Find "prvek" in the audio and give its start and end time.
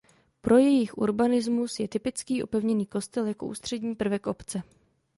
3.95-4.27